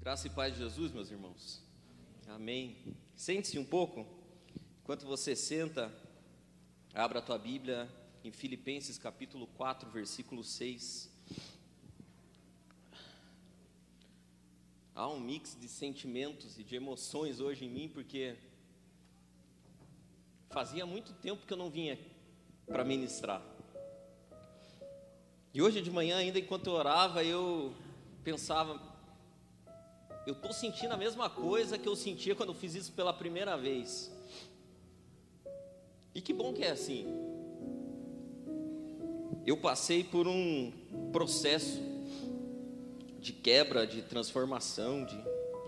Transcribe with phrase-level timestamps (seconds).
[0.00, 1.62] Graça e paz de Jesus, meus irmãos.
[2.26, 2.74] Amém.
[3.14, 4.06] Sente-se um pouco.
[4.82, 5.92] Enquanto você senta,
[6.94, 7.86] abra a tua Bíblia
[8.24, 11.10] em Filipenses capítulo 4, versículo 6.
[14.94, 18.38] Há um mix de sentimentos e de emoções hoje em mim, porque
[20.48, 21.98] fazia muito tempo que eu não vinha
[22.66, 23.42] para ministrar.
[25.52, 27.76] E hoje de manhã, ainda enquanto eu orava, eu
[28.24, 28.89] pensava,
[30.26, 33.56] eu estou sentindo a mesma coisa que eu sentia quando eu fiz isso pela primeira
[33.56, 34.12] vez.
[36.14, 37.06] E que bom que é assim.
[39.46, 40.72] Eu passei por um
[41.12, 41.80] processo
[43.18, 45.18] de quebra, de transformação, de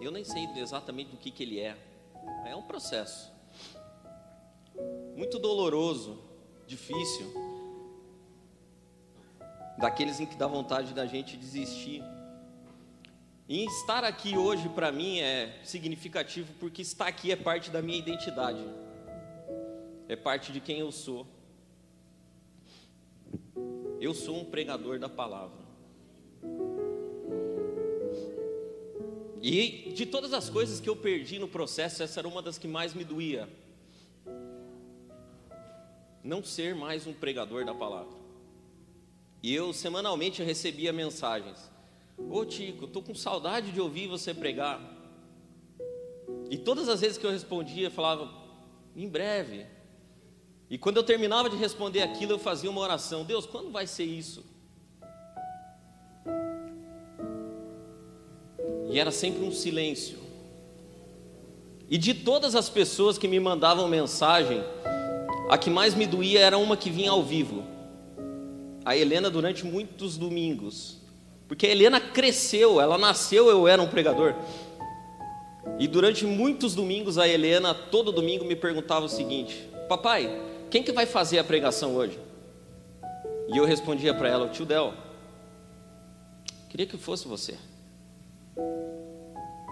[0.00, 1.76] eu nem sei exatamente do que, que ele é.
[2.44, 3.30] É um processo
[5.16, 6.18] muito doloroso,
[6.66, 7.32] difícil,
[9.78, 12.02] daqueles em que dá vontade da gente desistir.
[13.48, 17.98] E estar aqui hoje para mim é significativo porque estar aqui é parte da minha
[17.98, 18.64] identidade,
[20.08, 21.26] é parte de quem eu sou.
[24.00, 25.60] Eu sou um pregador da palavra.
[29.42, 32.68] E de todas as coisas que eu perdi no processo, essa era uma das que
[32.68, 33.48] mais me doía.
[36.22, 38.16] Não ser mais um pregador da palavra.
[39.42, 41.71] E eu semanalmente recebia mensagens.
[42.16, 44.80] Ô Tico, estou com saudade de ouvir você pregar.
[46.50, 48.30] E todas as vezes que eu respondia, eu falava,
[48.94, 49.66] em breve.
[50.68, 54.04] E quando eu terminava de responder aquilo, eu fazia uma oração: Deus, quando vai ser
[54.04, 54.44] isso?
[58.90, 60.18] E era sempre um silêncio.
[61.88, 64.62] E de todas as pessoas que me mandavam mensagem,
[65.50, 67.64] a que mais me doía era uma que vinha ao vivo.
[68.84, 71.01] A Helena, durante muitos domingos,
[71.52, 74.34] porque a Helena cresceu, ela nasceu, eu era um pregador.
[75.78, 80.34] E durante muitos domingos a Helena, todo domingo, me perguntava o seguinte: Papai,
[80.70, 82.18] quem que vai fazer a pregação hoje?
[83.52, 84.94] E eu respondia para ela: O tio Del,
[86.70, 87.54] queria que fosse você.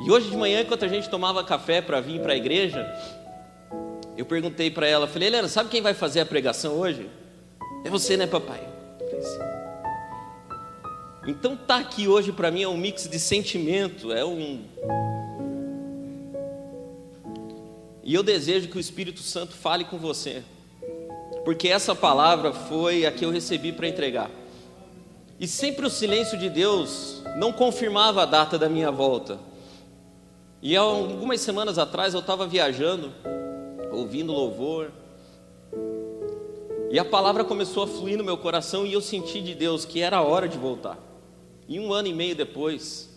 [0.04, 2.86] E hoje de manhã, enquanto a gente tomava café para vir para a igreja,
[4.18, 7.08] eu perguntei para ela, falei, Helena, sabe quem vai fazer a pregação hoje?
[7.86, 8.68] É você, né, papai?
[8.98, 9.49] falei, Sim.
[11.26, 14.64] Então tá aqui hoje para mim é um mix de sentimento, é um
[18.02, 20.42] E eu desejo que o Espírito Santo fale com você.
[21.44, 24.30] Porque essa palavra foi a que eu recebi para entregar.
[25.38, 29.38] E sempre o silêncio de Deus não confirmava a data da minha volta.
[30.60, 33.12] E algumas semanas atrás eu estava viajando,
[33.92, 34.90] ouvindo louvor,
[36.90, 40.02] e a palavra começou a fluir no meu coração e eu senti de Deus que
[40.02, 41.09] era a hora de voltar.
[41.70, 43.08] E um ano e meio depois,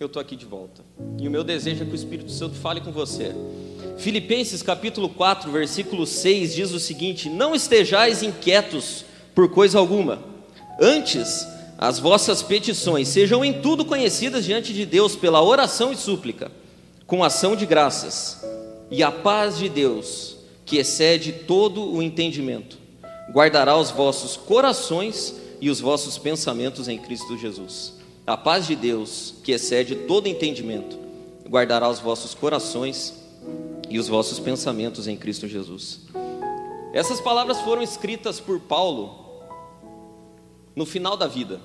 [0.00, 0.82] eu estou aqui de volta.
[1.20, 3.34] E o meu desejo é que o Espírito Santo fale com você.
[3.98, 10.24] Filipenses capítulo 4, versículo 6 diz o seguinte: Não estejais inquietos por coisa alguma,
[10.80, 11.46] antes
[11.76, 16.50] as vossas petições sejam em tudo conhecidas diante de Deus pela oração e súplica,
[17.06, 18.42] com ação de graças,
[18.90, 22.78] e a paz de Deus, que excede todo o entendimento,
[23.30, 27.94] guardará os vossos corações e os vossos pensamentos em Cristo Jesus.
[28.26, 30.98] A paz de Deus, que excede todo entendimento,
[31.48, 33.14] guardará os vossos corações
[33.88, 36.00] e os vossos pensamentos em Cristo Jesus.
[36.92, 39.42] Essas palavras foram escritas por Paulo
[40.76, 41.58] no final da vida.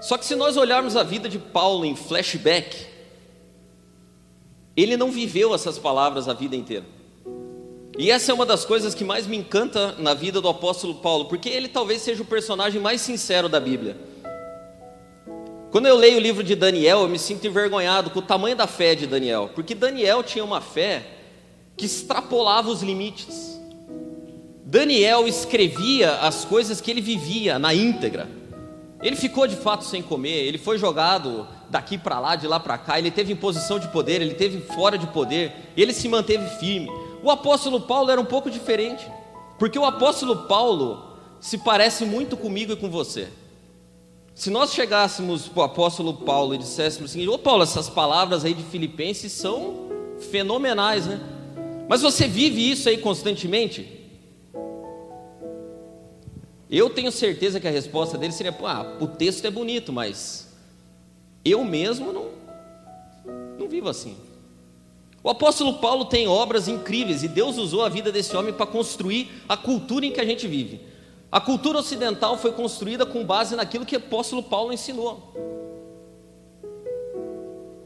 [0.00, 2.88] Só que se nós olharmos a vida de Paulo em flashback,
[4.76, 6.86] ele não viveu essas palavras a vida inteira.
[7.98, 11.24] E essa é uma das coisas que mais me encanta na vida do apóstolo Paulo,
[11.24, 13.96] porque ele talvez seja o personagem mais sincero da Bíblia.
[15.72, 18.68] Quando eu leio o livro de Daniel, eu me sinto envergonhado com o tamanho da
[18.68, 21.06] fé de Daniel, porque Daniel tinha uma fé
[21.76, 23.60] que extrapolava os limites.
[24.64, 28.28] Daniel escrevia as coisas que ele vivia na íntegra.
[29.02, 32.78] Ele ficou de fato sem comer, ele foi jogado daqui para lá, de lá para
[32.78, 36.48] cá, ele teve em posição de poder, ele teve fora de poder, ele se manteve
[36.60, 37.07] firme.
[37.22, 39.10] O apóstolo Paulo era um pouco diferente,
[39.58, 43.28] porque o apóstolo Paulo se parece muito comigo e com você.
[44.34, 48.54] Se nós chegássemos para o apóstolo Paulo e disséssemos seguinte: Ô Paulo, essas palavras aí
[48.54, 49.88] de Filipenses são
[50.30, 51.20] fenomenais, né?
[51.88, 53.96] Mas você vive isso aí constantemente?
[56.70, 60.48] Eu tenho certeza que a resposta dele seria: ah, o texto é bonito, mas
[61.44, 62.28] eu mesmo não,
[63.58, 64.27] não vivo assim.
[65.28, 69.30] O apóstolo Paulo tem obras incríveis e Deus usou a vida desse homem para construir
[69.46, 70.80] a cultura em que a gente vive.
[71.30, 75.34] A cultura ocidental foi construída com base naquilo que o apóstolo Paulo ensinou.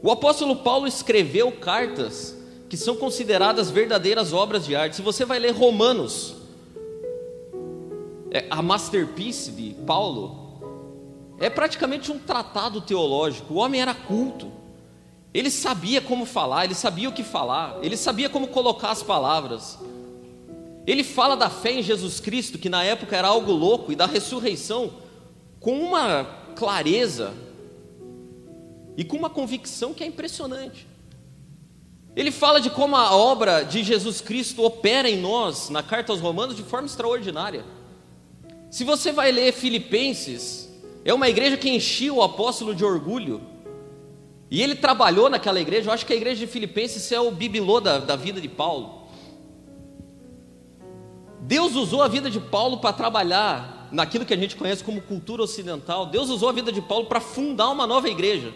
[0.01, 2.33] O apóstolo Paulo escreveu cartas
[2.69, 4.95] que são consideradas verdadeiras obras de arte.
[4.95, 6.35] Se você vai ler Romanos,
[8.31, 10.61] é, a masterpiece de Paulo,
[11.37, 13.55] é praticamente um tratado teológico.
[13.55, 14.62] O homem era culto,
[15.33, 19.79] ele sabia como falar, ele sabia o que falar, ele sabia como colocar as palavras.
[20.85, 24.05] Ele fala da fé em Jesus Cristo, que na época era algo louco, e da
[24.05, 24.93] ressurreição,
[25.59, 26.25] com uma
[26.55, 27.33] clareza
[28.95, 30.85] e com uma convicção que é impressionante.
[32.15, 36.21] Ele fala de como a obra de Jesus Cristo opera em nós, na carta aos
[36.21, 37.65] Romanos, de forma extraordinária.
[38.69, 40.69] Se você vai ler Filipenses,
[41.03, 43.41] é uma igreja que enchia o apóstolo de orgulho,
[44.53, 45.89] e ele trabalhou naquela igreja.
[45.89, 49.07] Eu acho que a igreja de Filipenses é o bibelô da, da vida de Paulo.
[51.41, 55.41] Deus usou a vida de Paulo para trabalhar naquilo que a gente conhece como cultura
[55.41, 56.05] ocidental.
[56.05, 58.53] Deus usou a vida de Paulo para fundar uma nova igreja.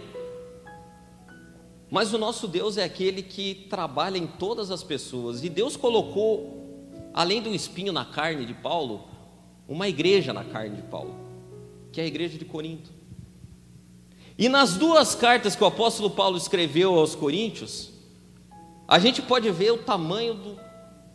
[1.89, 5.43] Mas o nosso Deus é aquele que trabalha em todas as pessoas.
[5.43, 9.07] E Deus colocou, além do espinho na carne de Paulo,
[9.67, 11.15] uma igreja na carne de Paulo,
[11.91, 12.96] que é a igreja de Corinto.
[14.37, 17.89] E nas duas cartas que o apóstolo Paulo escreveu aos Coríntios,
[18.87, 20.59] a gente pode ver o tamanho do,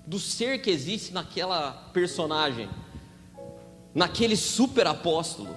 [0.04, 2.68] do ser que existe naquela personagem,
[3.94, 5.54] naquele super apóstolo.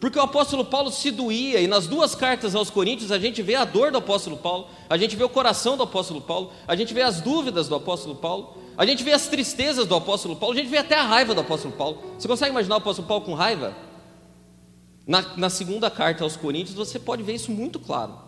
[0.00, 3.54] Porque o apóstolo Paulo se doía, e nas duas cartas aos Coríntios a gente vê
[3.54, 6.94] a dor do apóstolo Paulo, a gente vê o coração do apóstolo Paulo, a gente
[6.94, 10.58] vê as dúvidas do apóstolo Paulo, a gente vê as tristezas do apóstolo Paulo, a
[10.58, 11.98] gente vê até a raiva do apóstolo Paulo.
[12.18, 13.91] Você consegue imaginar o apóstolo Paulo com raiva?
[15.06, 18.18] Na, na segunda carta aos Coríntios você pode ver isso muito claro.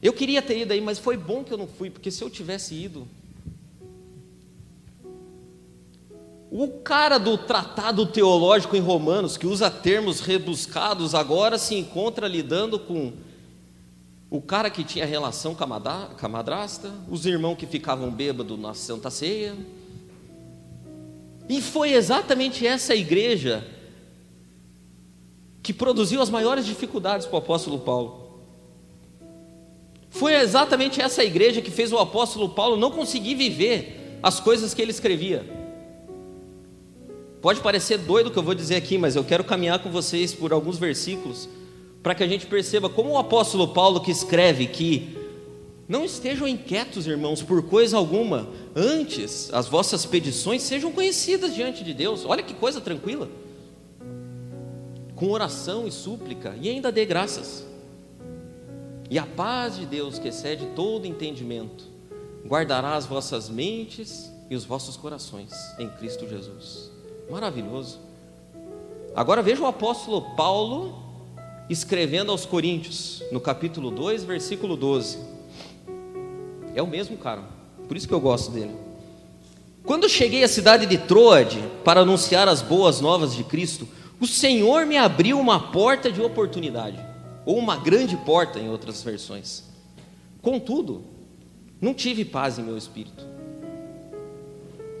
[0.00, 2.30] Eu queria ter ido aí, mas foi bom que eu não fui, porque se eu
[2.30, 3.08] tivesse ido,
[6.58, 12.78] O cara do tratado teológico em Romanos, que usa termos rebuscados, agora se encontra lidando
[12.78, 13.12] com
[14.30, 19.10] o cara que tinha relação com a madrasta, os irmãos que ficavam bêbados na Santa
[19.10, 19.56] Ceia.
[21.48, 23.66] E foi exatamente essa igreja
[25.66, 28.38] que produziu as maiores dificuldades para o apóstolo Paulo.
[30.08, 34.80] Foi exatamente essa igreja que fez o apóstolo Paulo não conseguir viver as coisas que
[34.80, 35.44] ele escrevia.
[37.42, 40.32] Pode parecer doido o que eu vou dizer aqui, mas eu quero caminhar com vocês
[40.32, 41.48] por alguns versículos
[42.00, 45.18] para que a gente perceba como o apóstolo Paulo que escreve que
[45.88, 51.92] não estejam inquietos, irmãos, por coisa alguma, antes as vossas petições sejam conhecidas diante de
[51.92, 52.24] Deus.
[52.24, 53.28] Olha que coisa tranquila.
[55.16, 57.66] Com oração e súplica, e ainda dê graças.
[59.10, 61.84] E a paz de Deus, que excede todo entendimento,
[62.46, 66.90] guardará as vossas mentes e os vossos corações em Cristo Jesus.
[67.30, 67.98] Maravilhoso.
[69.14, 71.02] Agora veja o apóstolo Paulo
[71.68, 75.18] escrevendo aos Coríntios, no capítulo 2, versículo 12.
[76.74, 77.42] É o mesmo cara,
[77.88, 78.76] por isso que eu gosto dele.
[79.82, 83.88] Quando cheguei à cidade de Troade para anunciar as boas novas de Cristo,
[84.20, 86.98] o Senhor me abriu uma porta de oportunidade,
[87.44, 89.64] ou uma grande porta em outras versões.
[90.42, 91.04] Contudo,
[91.80, 93.36] não tive paz em meu espírito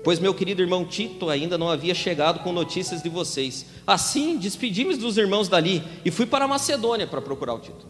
[0.06, 3.66] pois meu querido irmão Tito ainda não havia chegado com notícias de vocês.
[3.84, 7.84] Assim, despedimos me dos irmãos dali e fui para Macedônia para procurar o Tito.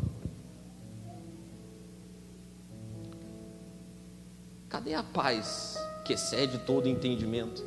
[4.66, 7.62] Cadê a paz que excede todo entendimento?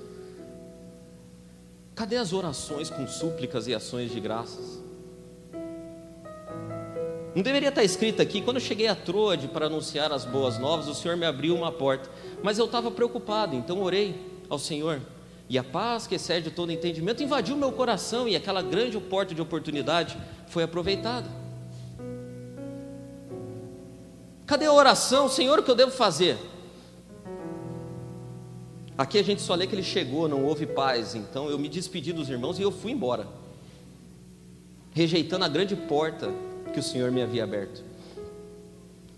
[1.99, 4.81] Cadê as orações com súplicas e ações de graças?
[7.35, 10.87] Não deveria estar escrito aqui, quando eu cheguei a Troade para anunciar as boas novas,
[10.87, 12.09] o Senhor me abriu uma porta,
[12.41, 14.15] mas eu estava preocupado, então orei
[14.47, 15.01] ao Senhor.
[15.49, 19.41] E a paz que excede todo entendimento invadiu meu coração e aquela grande porta de
[19.41, 21.29] oportunidade foi aproveitada.
[24.45, 25.27] Cadê a oração?
[25.27, 26.37] Senhor, o que eu devo fazer?
[28.99, 31.15] Aqui a gente só lê que ele chegou, não houve paz.
[31.15, 33.25] Então eu me despedi dos irmãos e eu fui embora,
[34.91, 36.29] rejeitando a grande porta
[36.73, 37.81] que o Senhor me havia aberto.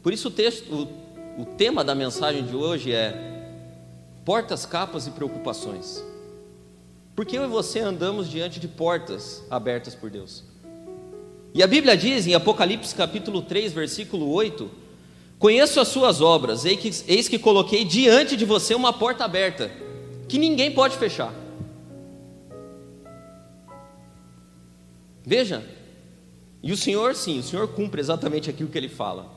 [0.03, 3.57] Por isso o texto, o, o tema da mensagem de hoje é
[4.23, 6.03] portas, capas e preocupações.
[7.15, 10.43] Porque eu e você andamos diante de portas abertas por Deus.
[11.55, 14.69] E a Bíblia diz em Apocalipse capítulo 3, versículo 8:
[15.41, 19.71] Conheço as suas obras, eis que, coloquei diante de você uma porta aberta,
[20.29, 21.33] que ninguém pode fechar.
[25.25, 25.65] Veja,
[26.61, 29.31] e o Senhor, sim, o Senhor cumpre exatamente aquilo que ele fala.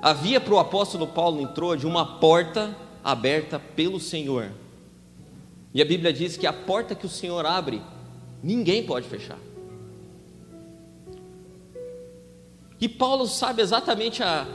[0.00, 4.50] Havia para o apóstolo Paulo entrou de uma porta aberta pelo Senhor.
[5.74, 7.82] E a Bíblia diz que a porta que o Senhor abre,
[8.42, 9.38] ninguém pode fechar.
[12.80, 14.46] E Paulo sabe exatamente a,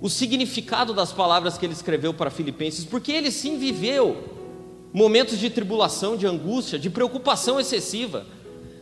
[0.00, 4.34] o significado das palavras que ele escreveu para Filipenses, porque ele sim viveu
[4.92, 8.24] momentos de tribulação, de angústia, de preocupação excessiva,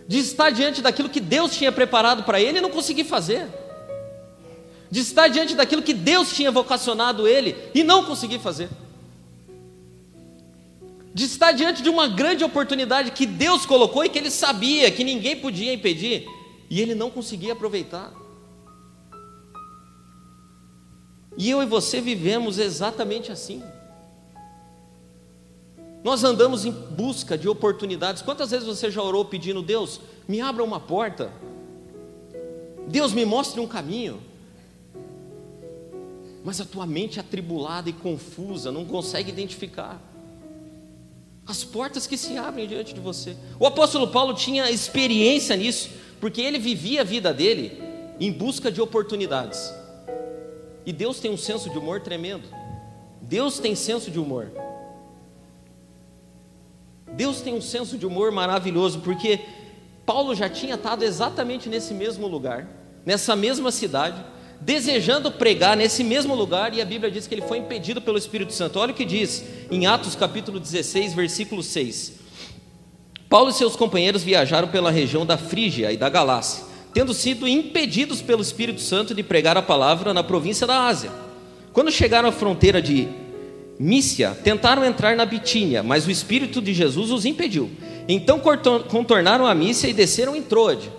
[0.07, 3.49] de estar diante daquilo que Deus tinha preparado para ele e não conseguir fazer,
[4.91, 8.69] de estar diante daquilo que Deus tinha vocacionado ele e não conseguir fazer,
[11.15, 15.05] de estar diante de uma grande oportunidade que Deus colocou e que ele sabia que
[15.05, 16.27] ninguém podia impedir
[16.69, 18.22] e ele não conseguia aproveitar.
[21.37, 23.63] E eu e você vivemos exatamente assim.
[26.05, 28.23] Nós andamos em busca de oportunidades.
[28.23, 31.33] Quantas vezes você já orou pedindo, Deus, me abra uma porta?
[32.89, 34.21] Deus, me mostre um caminho.
[36.45, 40.03] Mas a tua mente é atribulada e confusa, não consegue identificar
[41.47, 43.37] as portas que se abrem diante de você.
[43.59, 47.83] O apóstolo Paulo tinha experiência nisso, porque ele vivia a vida dele
[48.21, 49.73] em busca de oportunidades.
[50.85, 52.49] E Deus tem um senso de humor tremendo.
[53.21, 54.51] Deus tem senso de humor.
[57.13, 59.41] Deus tem um senso de humor maravilhoso, porque
[60.05, 62.67] Paulo já tinha estado exatamente nesse mesmo lugar,
[63.05, 64.23] nessa mesma cidade,
[64.61, 68.53] desejando pregar nesse mesmo lugar, e a Bíblia diz que ele foi impedido pelo Espírito
[68.53, 68.79] Santo.
[68.79, 72.15] Olha o que diz em Atos capítulo 16, versículo 6.
[73.29, 78.21] Paulo e seus companheiros viajaram pela região da Frígia e da Galácia tendo sido impedidos
[78.21, 81.11] pelo Espírito Santo de pregar a palavra na província da Ásia.
[81.73, 83.09] Quando chegaram à fronteira de
[83.79, 87.71] Mícia, tentaram entrar na Bitínia, mas o Espírito de Jesus os impediu.
[88.07, 88.41] Então
[88.89, 90.93] contornaram a Mícia e desceram em Troade.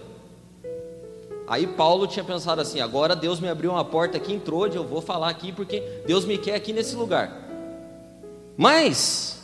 [1.48, 4.84] Aí Paulo tinha pensado assim: agora Deus me abriu uma porta aqui em Troade, eu
[4.84, 7.42] vou falar aqui porque Deus me quer aqui nesse lugar.
[8.58, 9.40] Mas,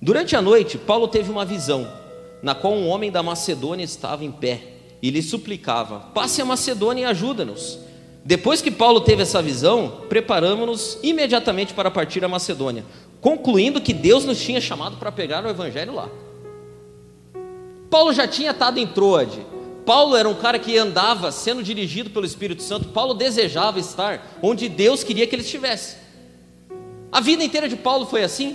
[0.00, 1.99] durante a noite, Paulo teve uma visão
[2.42, 4.62] na qual um homem da Macedônia estava em pé
[5.02, 7.78] e lhe suplicava: Passe a Macedônia e ajuda-nos.
[8.24, 12.84] Depois que Paulo teve essa visão, preparamos-nos imediatamente para partir a Macedônia,
[13.20, 16.08] concluindo que Deus nos tinha chamado para pegar o evangelho lá.
[17.88, 19.44] Paulo já tinha estado em Troade.
[19.84, 22.88] Paulo era um cara que andava sendo dirigido pelo Espírito Santo.
[22.88, 25.96] Paulo desejava estar onde Deus queria que ele estivesse.
[27.10, 28.54] A vida inteira de Paulo foi assim.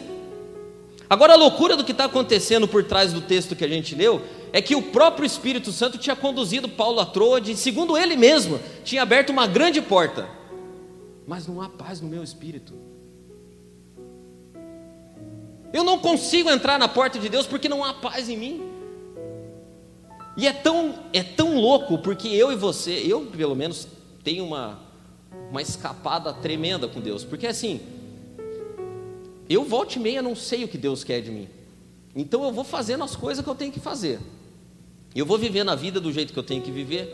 [1.09, 4.21] Agora, a loucura do que está acontecendo por trás do texto que a gente leu
[4.51, 8.59] é que o próprio Espírito Santo tinha conduzido Paulo a Troade, e, segundo ele mesmo,
[8.83, 10.27] tinha aberto uma grande porta,
[11.27, 12.73] mas não há paz no meu espírito.
[15.73, 18.71] Eu não consigo entrar na porta de Deus porque não há paz em mim.
[20.37, 23.87] E é tão, é tão louco, porque eu e você, eu pelo menos,
[24.23, 24.79] tenho uma,
[25.49, 27.81] uma escapada tremenda com Deus, porque assim,
[29.49, 31.47] eu volto e meia não sei o que Deus quer de mim.
[32.15, 34.19] Então eu vou fazendo as coisas que eu tenho que fazer.
[35.13, 37.13] Eu vou vivendo a vida do jeito que eu tenho que viver.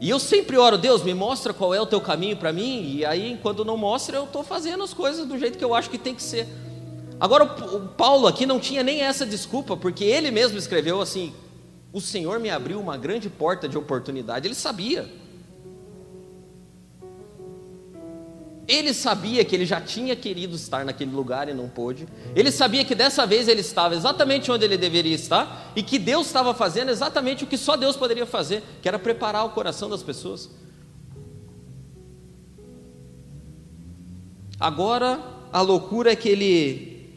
[0.00, 2.96] E eu sempre oro, Deus, me mostra qual é o teu caminho para mim.
[2.96, 5.90] E aí, quando não mostra, eu estou fazendo as coisas do jeito que eu acho
[5.90, 6.48] que tem que ser.
[7.20, 11.34] Agora, o Paulo aqui não tinha nem essa desculpa, porque ele mesmo escreveu assim:
[11.92, 14.48] O Senhor me abriu uma grande porta de oportunidade.
[14.48, 15.19] Ele sabia.
[18.70, 22.06] Ele sabia que ele já tinha querido estar naquele lugar e não pôde.
[22.36, 26.28] Ele sabia que dessa vez ele estava exatamente onde ele deveria estar e que Deus
[26.28, 30.04] estava fazendo exatamente o que só Deus poderia fazer, que era preparar o coração das
[30.04, 30.48] pessoas.
[34.60, 35.18] Agora,
[35.52, 37.10] a loucura é que ele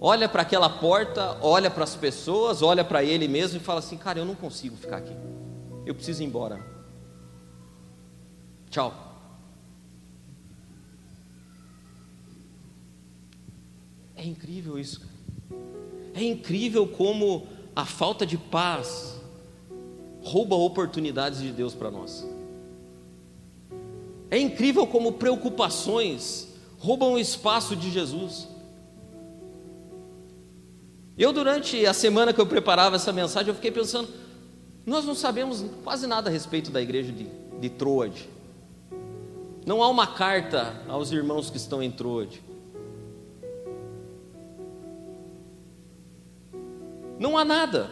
[0.00, 3.96] olha para aquela porta, olha para as pessoas, olha para ele mesmo e fala assim:
[3.96, 5.16] Cara, eu não consigo ficar aqui,
[5.84, 6.64] eu preciso ir embora.
[8.70, 9.15] Tchau.
[14.16, 15.02] É incrível isso.
[16.14, 19.20] É incrível como a falta de paz
[20.22, 22.26] rouba oportunidades de Deus para nós.
[24.30, 28.48] É incrível como preocupações roubam o espaço de Jesus.
[31.16, 34.08] Eu, durante a semana que eu preparava essa mensagem, eu fiquei pensando:
[34.84, 37.26] nós não sabemos quase nada a respeito da igreja de,
[37.60, 38.28] de Troade.
[39.64, 42.42] Não há uma carta aos irmãos que estão em Troade.
[47.18, 47.90] Não há nada.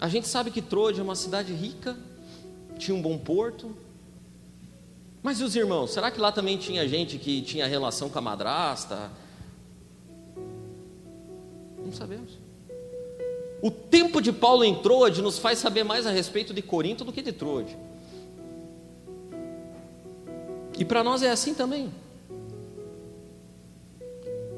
[0.00, 1.96] A gente sabe que Troade é uma cidade rica,
[2.78, 3.76] tinha um bom porto.
[5.22, 5.92] Mas e os irmãos?
[5.92, 9.10] Será que lá também tinha gente que tinha relação com a madrasta?
[11.84, 12.38] Não sabemos.
[13.62, 17.12] O tempo de Paulo em Troade nos faz saber mais a respeito de Corinto do
[17.12, 17.76] que de Troade.
[20.78, 21.92] E para nós é assim também.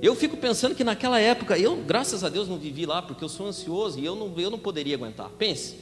[0.02, 3.28] Eu fico pensando que naquela época, eu, graças a Deus, não vivi lá, porque eu
[3.28, 5.30] sou ansioso e eu não, eu não poderia aguentar.
[5.38, 5.76] Pense,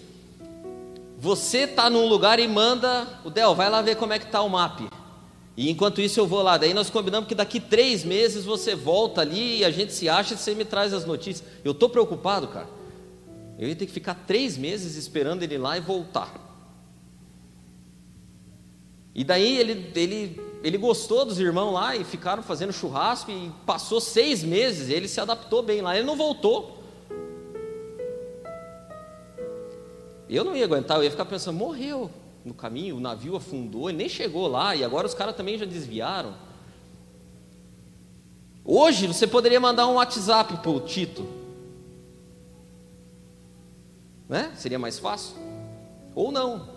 [1.18, 4.42] você está num lugar e manda, o Del, vai lá ver como é que está
[4.42, 4.80] o map.
[5.56, 6.58] E enquanto isso eu vou lá.
[6.58, 10.34] Daí nós combinamos que daqui três meses você volta ali e a gente se acha
[10.34, 11.46] e você me traz as notícias.
[11.64, 12.68] Eu estou preocupado, cara.
[13.58, 16.32] Eu ia ter que ficar três meses esperando ele lá e voltar.
[19.14, 24.00] E daí ele, ele, ele gostou dos irmãos lá e ficaram fazendo churrasco e passou
[24.00, 24.90] seis meses.
[24.90, 25.96] Ele se adaptou bem lá.
[25.96, 26.78] Ele não voltou.
[30.28, 32.08] Eu não ia aguentar, eu ia ficar pensando, morreu
[32.44, 35.64] no caminho, o navio afundou, ele nem chegou lá, e agora os caras também já
[35.64, 36.34] desviaram.
[38.64, 41.26] Hoje você poderia mandar um WhatsApp para o Tito,
[44.28, 44.52] né?
[44.54, 45.36] Seria mais fácil?
[46.14, 46.69] Ou não?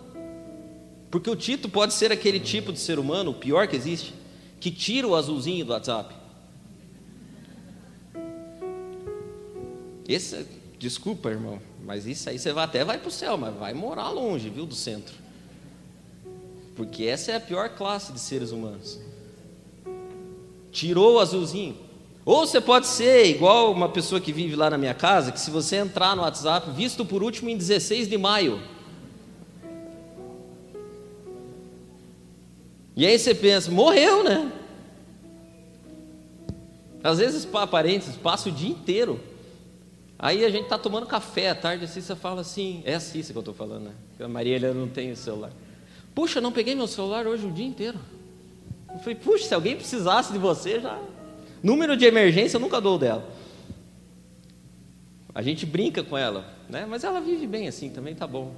[1.14, 4.12] Porque o Tito pode ser aquele tipo de ser humano, o pior que existe,
[4.58, 6.12] que tira o azulzinho do WhatsApp.
[10.08, 10.44] Esse,
[10.76, 14.08] desculpa, irmão, mas isso aí você vai até vai para o céu, mas vai morar
[14.08, 15.14] longe, viu, do centro.
[16.74, 18.98] Porque essa é a pior classe de seres humanos.
[20.72, 21.76] Tirou o azulzinho.
[22.24, 25.52] Ou você pode ser igual uma pessoa que vive lá na minha casa, que se
[25.52, 28.73] você entrar no WhatsApp, visto por último em 16 de maio.
[32.96, 34.52] E aí você pensa, morreu, né?
[37.02, 39.20] Às vezes, parentes, passa o dia inteiro
[40.18, 43.32] Aí a gente está tomando café à tarde, assim, você fala assim, é a Cissa
[43.32, 43.92] que eu estou falando, né?
[44.20, 45.50] A Maria não tem o celular.
[46.14, 47.98] Puxa, não peguei meu celular hoje o dia inteiro.
[48.90, 50.98] Eu falei, puxa, se alguém precisasse de você, já.
[51.62, 53.28] Número de emergência eu nunca dou dela.
[55.34, 56.86] A gente brinca com ela, né?
[56.88, 58.54] Mas ela vive bem assim, também tá bom.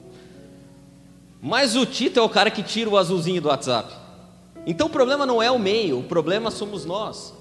[1.43, 3.93] Mas o Tito é o cara que tira o azulzinho do WhatsApp.
[4.67, 7.33] Então o problema não é o meio, o problema somos nós.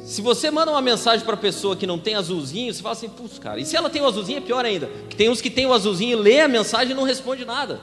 [0.00, 3.08] Se você manda uma mensagem para a pessoa que não tem azulzinho, você fala assim,
[3.08, 3.60] putz, cara.
[3.60, 4.88] E se ela tem o azulzinho, é pior ainda.
[5.10, 7.80] Que tem uns que tem o azulzinho, lê a mensagem e não responde nada.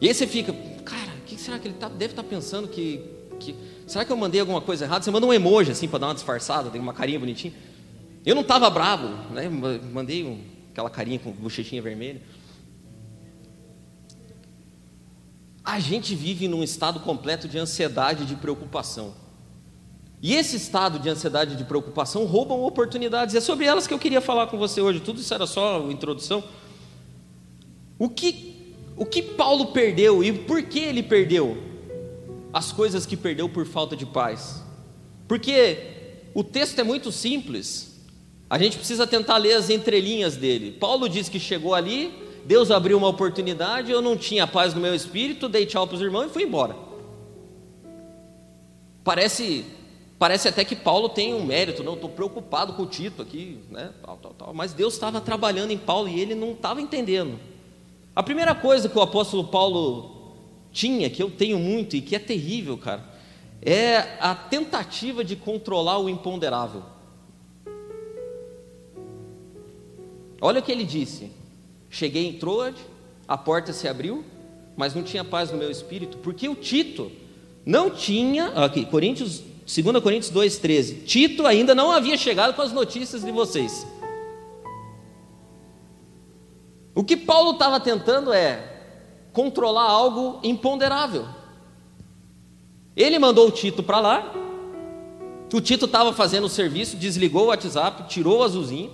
[0.00, 2.68] E aí você fica, cara, o que será que ele tá, deve estar tá pensando
[2.68, 3.02] que,
[3.40, 3.54] que.
[3.86, 5.04] Será que eu mandei alguma coisa errada?
[5.04, 7.52] Você manda um emoji assim para dar uma disfarçada, tem uma carinha bonitinha.
[8.24, 9.48] Eu não estava bravo, né?
[9.48, 12.20] Mandei um, aquela carinha com bochechinha vermelha.
[15.66, 19.12] A gente vive num estado completo de ansiedade e de preocupação.
[20.22, 23.34] E esse estado de ansiedade e de preocupação roubam oportunidades.
[23.34, 25.00] É sobre elas que eu queria falar com você hoje.
[25.00, 26.44] Tudo isso era só uma introdução.
[27.98, 31.60] O que, o que Paulo perdeu e por que ele perdeu?
[32.52, 34.62] As coisas que perdeu por falta de paz.
[35.26, 35.78] Porque
[36.32, 38.04] o texto é muito simples.
[38.48, 40.70] A gente precisa tentar ler as entrelinhas dele.
[40.70, 42.14] Paulo diz que chegou ali,
[42.46, 46.00] Deus abriu uma oportunidade, eu não tinha paz no meu espírito, dei tchau para os
[46.00, 46.76] irmãos e fui embora.
[49.04, 49.64] Parece
[50.18, 53.92] Parece até que Paulo tem um mérito, não, estou preocupado com o Tito aqui, né,
[54.02, 54.54] tal, tal, tal.
[54.54, 57.38] Mas Deus estava trabalhando em Paulo e ele não estava entendendo.
[58.14, 60.32] A primeira coisa que o apóstolo Paulo
[60.72, 63.04] tinha, que eu tenho muito e que é terrível, cara,
[63.60, 66.82] é a tentativa de controlar o imponderável.
[70.40, 71.30] Olha o que ele disse:
[71.90, 72.80] Cheguei em Troade,
[73.26, 74.24] a porta se abriu,
[74.76, 77.10] mas não tinha paz no meu espírito, porque o Tito
[77.64, 81.04] não tinha, aqui, Coríntios 2 Coríntios 2,13.
[81.04, 83.84] Tito ainda não havia chegado com as notícias de vocês.
[86.94, 88.74] O que Paulo estava tentando é
[89.32, 91.26] controlar algo imponderável.
[92.96, 94.32] Ele mandou o Tito para lá.
[95.52, 98.92] O Tito estava fazendo o serviço, desligou o WhatsApp, tirou o azulzinho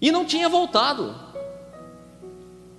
[0.00, 1.14] e não tinha voltado.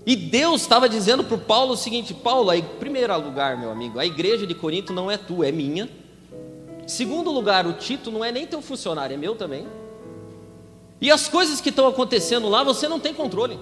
[0.05, 3.99] E Deus estava dizendo para o Paulo o seguinte: Paulo, em primeiro lugar, meu amigo,
[3.99, 5.89] a igreja de Corinto não é tua, é minha.
[6.85, 9.65] Segundo lugar, o Tito não é nem teu funcionário, é meu também.
[10.99, 13.57] E as coisas que estão acontecendo lá, você não tem controle.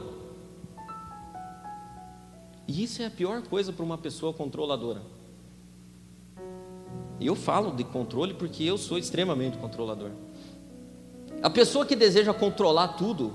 [2.67, 5.01] E isso é a pior coisa para uma pessoa controladora.
[7.19, 10.11] Eu falo de controle porque eu sou extremamente controlador.
[11.41, 13.33] A pessoa que deseja controlar tudo,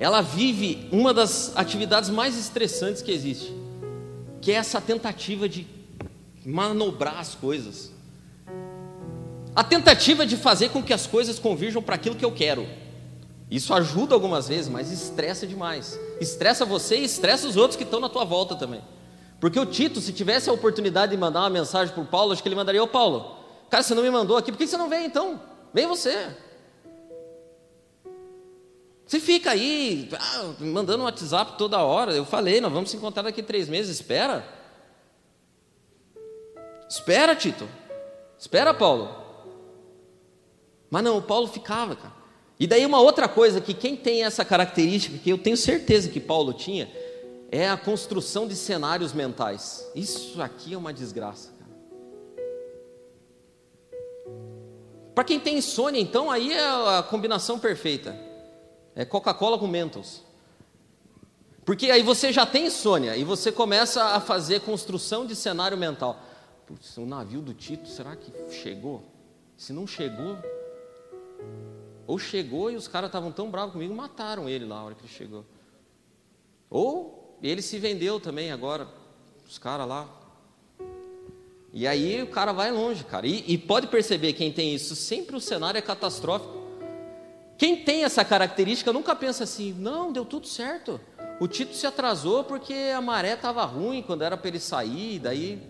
[0.00, 3.52] ela vive uma das atividades mais estressantes que existe,
[4.40, 5.66] que é essa tentativa de
[6.44, 7.92] manobrar as coisas.
[9.54, 12.66] A tentativa de fazer com que as coisas convirjam para aquilo que eu quero.
[13.50, 15.98] Isso ajuda algumas vezes, mas estressa demais.
[16.20, 18.82] Estressa você e estressa os outros que estão na tua volta também.
[19.40, 22.42] Porque o Tito, se tivesse a oportunidade de mandar uma mensagem para o Paulo, acho
[22.42, 23.36] que ele mandaria: Ô Paulo,
[23.70, 25.40] cara, você não me mandou aqui, por que você não vem então?
[25.72, 26.28] Vem você.
[29.08, 32.12] Você fica aí, ah, mandando um WhatsApp toda hora.
[32.12, 33.96] Eu falei, nós vamos se encontrar daqui três meses.
[33.96, 34.46] Espera.
[36.86, 37.66] Espera, Tito.
[38.38, 39.08] Espera, Paulo.
[40.90, 42.12] Mas não, o Paulo ficava, cara.
[42.60, 46.20] E daí uma outra coisa que quem tem essa característica, que eu tenho certeza que
[46.20, 46.92] Paulo tinha,
[47.50, 49.90] é a construção de cenários mentais.
[49.94, 51.56] Isso aqui é uma desgraça.
[55.14, 56.68] Para quem tem insônia, então, aí é
[56.98, 58.27] a combinação perfeita.
[58.98, 60.24] É Coca-Cola com Mentos.
[61.64, 66.20] Porque aí você já tem insônia e você começa a fazer construção de cenário mental.
[66.66, 69.04] Putz, o navio do Tito, será que chegou?
[69.56, 70.36] Se não chegou,
[72.08, 75.12] ou chegou e os caras estavam tão bravos comigo, mataram ele na hora que ele
[75.12, 75.44] chegou.
[76.68, 78.88] Ou ele se vendeu também agora,
[79.48, 80.08] os caras lá,
[81.72, 83.28] e aí o cara vai longe, cara.
[83.28, 86.57] E, e, pode perceber quem tem isso, sempre o cenário é catastrófico.
[87.58, 91.00] Quem tem essa característica nunca pensa assim, não, deu tudo certo.
[91.40, 95.60] O Tito se atrasou porque a maré estava ruim quando era para ele sair, daí.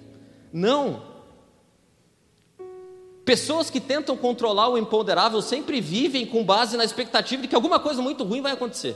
[0.53, 1.03] Não.
[3.25, 7.81] Pessoas que tentam controlar o imponderável sempre vivem com base na expectativa de que alguma
[7.81, 8.95] coisa muito ruim vai acontecer.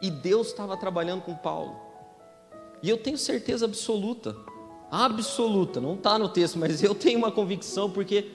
[0.00, 1.76] E Deus estava trabalhando com Paulo.
[2.82, 4.36] E eu tenho certeza absoluta,
[4.90, 8.30] absoluta, não está no texto, mas eu tenho uma convicção, porque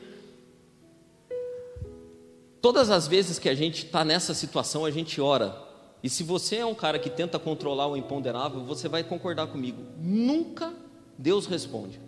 [2.62, 5.56] todas as vezes que a gente está nessa situação, a gente ora.
[6.02, 9.84] E se você é um cara que tenta controlar o imponderável, você vai concordar comigo.
[9.98, 10.74] Nunca
[11.18, 12.00] Deus responde.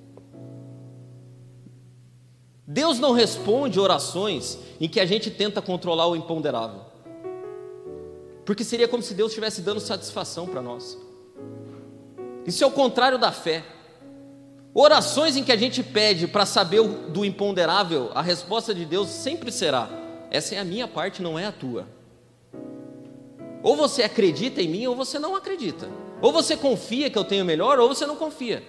[2.66, 6.82] Deus não responde orações em que a gente tenta controlar o imponderável.
[8.46, 10.98] Porque seria como se Deus estivesse dando satisfação para nós.
[12.46, 13.64] Isso é o contrário da fé.
[14.80, 19.52] Orações em que a gente pede para saber do imponderável, a resposta de Deus sempre
[19.52, 19.90] será:
[20.30, 21.88] essa é a minha parte, não é a tua.
[23.64, 25.90] Ou você acredita em mim, ou você não acredita.
[26.22, 28.62] Ou você confia que eu tenho melhor, ou você não confia.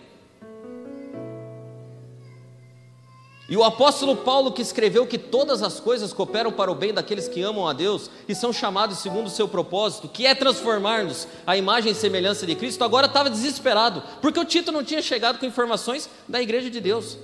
[3.48, 7.26] E o apóstolo Paulo, que escreveu que todas as coisas cooperam para o bem daqueles
[7.26, 11.56] que amam a Deus e são chamados segundo o seu propósito, que é transformar-nos à
[11.56, 15.46] imagem e semelhança de Cristo, agora estava desesperado, porque o Tito não tinha chegado com
[15.46, 17.16] informações da igreja de Deus.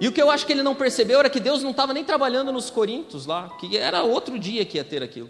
[0.00, 2.02] E o que eu acho que ele não percebeu era que Deus não estava nem
[2.02, 5.28] trabalhando nos Coríntios lá, que era outro dia que ia ter aquilo.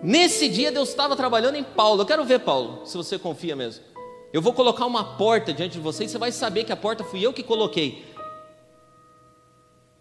[0.00, 2.02] Nesse dia Deus estava trabalhando em Paulo.
[2.02, 3.91] Eu quero ver, Paulo, se você confia mesmo.
[4.32, 7.04] Eu vou colocar uma porta diante de você e você vai saber que a porta
[7.04, 8.04] fui eu que coloquei.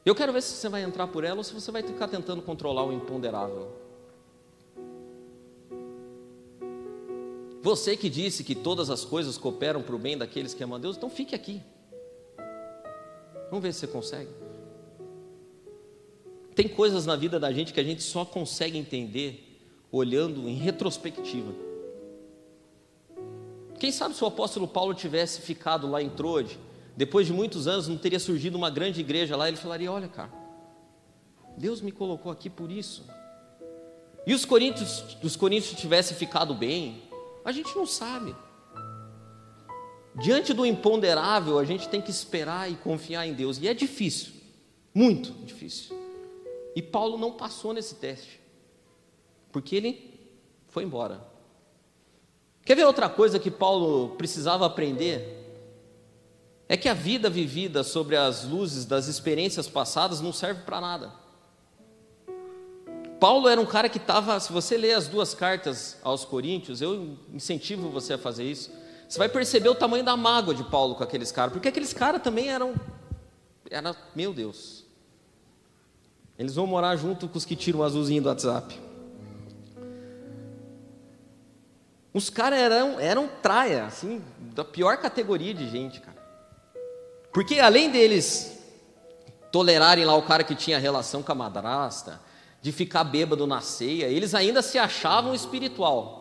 [0.06, 2.42] Eu quero ver se você vai entrar por ela ou se você vai ficar tentando
[2.42, 3.72] controlar o imponderável.
[7.62, 10.80] Você que disse que todas as coisas cooperam para o bem daqueles que amam a
[10.80, 11.62] Deus, então fique aqui.
[13.50, 14.32] Vamos ver se você consegue.
[16.56, 19.60] Tem coisas na vida da gente que a gente só consegue entender
[19.92, 21.71] olhando em retrospectiva.
[23.82, 26.60] Quem sabe se o apóstolo Paulo tivesse ficado lá em Troade,
[26.96, 30.32] depois de muitos anos não teria surgido uma grande igreja lá, ele falaria: Olha, cara,
[31.58, 33.04] Deus me colocou aqui por isso.
[34.28, 37.02] E os coríntios, os coríntios tivessem ficado bem,
[37.44, 38.36] a gente não sabe.
[40.14, 44.32] Diante do imponderável, a gente tem que esperar e confiar em Deus, e é difícil,
[44.94, 45.98] muito difícil.
[46.76, 48.40] E Paulo não passou nesse teste,
[49.52, 50.20] porque ele
[50.68, 51.31] foi embora.
[52.64, 55.40] Quer ver outra coisa que Paulo precisava aprender?
[56.70, 61.12] É que a vida vivida sobre as luzes das experiências passadas não serve para nada.
[63.20, 67.18] Paulo era um cara que estava, se você ler as duas cartas aos Coríntios, eu
[67.34, 68.72] incentivo você a fazer isso.
[69.08, 72.22] Você vai perceber o tamanho da mágoa de Paulo com aqueles caras, porque aqueles caras
[72.22, 72.74] também eram,
[73.70, 74.86] era, meu Deus.
[76.40, 78.91] Eles vão morar junto com os que tiram o azulzinho do WhatsApp.
[82.14, 86.18] Os caras eram, eram traia, assim, da pior categoria de gente, cara.
[87.32, 88.60] Porque além deles
[89.52, 92.20] tolerarem lá o cara que tinha relação com a madrasta,
[92.62, 96.20] de ficar bêbado na ceia, eles ainda se achavam espiritual.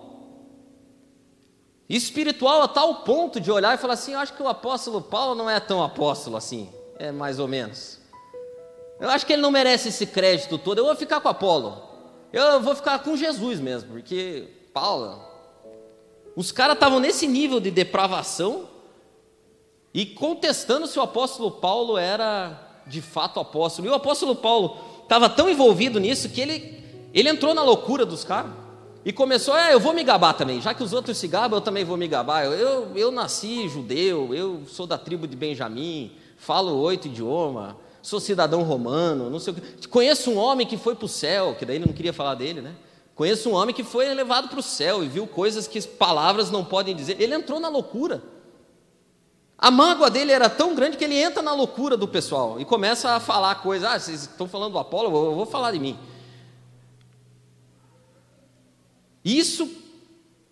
[1.89, 5.35] Espiritual a tal ponto de olhar e falar assim: eu acho que o apóstolo Paulo
[5.35, 7.99] não é tão apóstolo assim, é mais ou menos.
[9.01, 11.89] Eu acho que ele não merece esse crédito todo, eu vou ficar com Apolo.
[12.33, 15.21] Eu vou ficar com Jesus mesmo, porque Paulo,
[16.41, 18.67] os caras estavam nesse nível de depravação
[19.93, 23.87] e contestando se o apóstolo Paulo era de fato apóstolo.
[23.87, 28.25] E o apóstolo Paulo estava tão envolvido nisso que ele, ele entrou na loucura dos
[28.25, 28.53] caras
[29.05, 31.61] e começou, é, eu vou me gabar também, já que os outros se gabam, eu
[31.61, 32.47] também vou me gabar.
[32.47, 38.19] Eu, eu, eu nasci judeu, eu sou da tribo de Benjamim, falo oito idiomas, sou
[38.19, 39.89] cidadão romano, não sei o que.
[39.89, 42.63] Conheço um homem que foi para o céu, que daí ele não queria falar dele,
[42.63, 42.75] né?
[43.21, 46.65] Conheço um homem que foi levado para o céu e viu coisas que palavras não
[46.65, 47.21] podem dizer.
[47.21, 48.23] Ele entrou na loucura.
[49.59, 53.11] A mágoa dele era tão grande que ele entra na loucura do pessoal e começa
[53.11, 53.87] a falar coisas.
[53.87, 55.99] Ah, vocês estão falando do Apolo, eu vou falar de mim.
[59.23, 59.71] Isso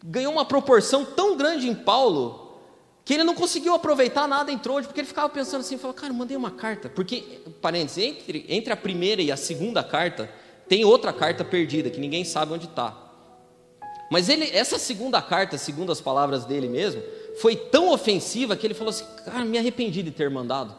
[0.05, 2.61] ganhou uma proporção tão grande em Paulo
[3.03, 6.13] que ele não conseguiu aproveitar nada em Troade, porque ele ficava pensando assim, falou, cara,
[6.13, 10.31] mandei uma carta, porque, parênteses, entre, entre a primeira e a segunda carta,
[10.69, 12.97] tem outra carta perdida, que ninguém sabe onde está.
[14.11, 17.03] Mas ele, essa segunda carta, segundo as palavras dele mesmo,
[17.41, 20.75] foi tão ofensiva que ele falou assim, cara, me arrependi de ter mandado.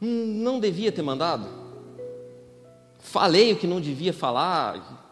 [0.00, 1.46] Hum, não devia ter mandado.
[2.98, 5.08] Falei o que não devia falar.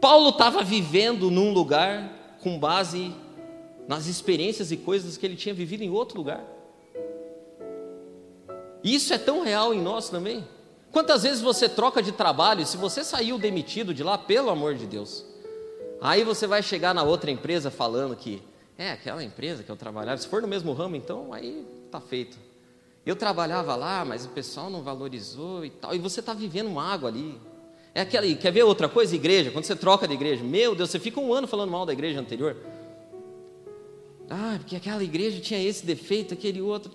[0.00, 3.14] Paulo estava vivendo num lugar com base
[3.88, 6.44] nas experiências e coisas que ele tinha vivido em outro lugar.
[8.82, 10.44] Isso é tão real em nós também.
[10.94, 14.86] Quantas vezes você troca de trabalho se você saiu demitido de lá, pelo amor de
[14.86, 15.24] Deus,
[16.00, 18.40] aí você vai chegar na outra empresa falando que
[18.78, 22.38] é aquela empresa que eu trabalhava, se for no mesmo ramo, então aí tá feito.
[23.04, 26.84] Eu trabalhava lá, mas o pessoal não valorizou e tal, e você está vivendo uma
[26.84, 27.40] água ali.
[27.92, 29.16] É aquela, quer ver outra coisa?
[29.16, 31.92] Igreja, quando você troca de igreja, meu Deus, você fica um ano falando mal da
[31.92, 32.56] igreja anterior.
[34.30, 36.92] Ah, porque aquela igreja tinha esse defeito, aquele outro.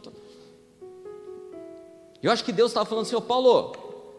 [2.24, 3.74] Eu acho que Deus estava falando assim, ô Paulo,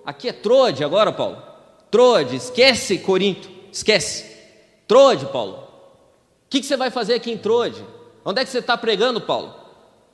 [0.05, 1.43] aqui é Trode agora, Paulo.
[1.91, 4.31] Trode, esquece Corinto, esquece.
[4.87, 5.55] Trode, Paulo.
[5.55, 7.85] O que, que você vai fazer aqui em Trode?
[8.25, 9.55] Onde é que você está pregando, Paulo?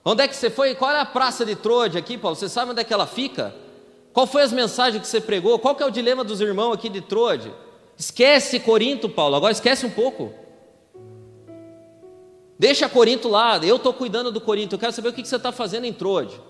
[0.05, 0.75] Onde é que você foi?
[0.75, 2.37] Qual é a praça de Trode aqui, Paulo?
[2.37, 3.55] Você sabe onde é que ela fica?
[4.13, 5.59] Qual foi as mensagens que você pregou?
[5.59, 7.53] Qual que é o dilema dos irmãos aqui de Trode?
[7.99, 10.33] Esquece Corinto, Paulo, agora esquece um pouco.
[12.59, 15.53] Deixa Corinto lá, eu estou cuidando do Corinto, eu quero saber o que você está
[15.53, 16.41] fazendo em Trode.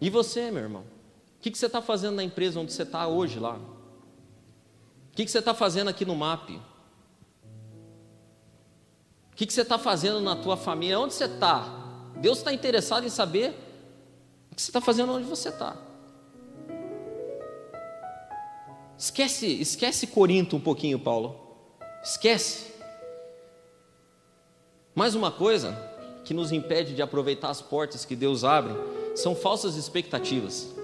[0.00, 0.82] E você, meu irmão?
[0.82, 3.56] O que você está fazendo na empresa onde você está hoje lá?
[3.56, 6.50] O que você está fazendo aqui no MAP?
[9.32, 10.98] O que você está fazendo na tua família?
[10.98, 11.84] Onde você está?
[12.16, 13.50] Deus está interessado em saber
[14.50, 15.76] o que você está fazendo onde você está.
[18.96, 21.40] Esquece, esquece Corinto um pouquinho, Paulo.
[22.02, 22.72] Esquece.
[24.94, 25.76] Mais uma coisa
[26.24, 28.72] que nos impede de aproveitar as portas que Deus abre
[29.14, 30.74] são falsas expectativas